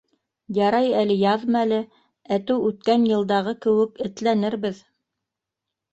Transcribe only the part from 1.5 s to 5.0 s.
мәле, әтеү үткән йылдағы кеүек этләнербеҙ.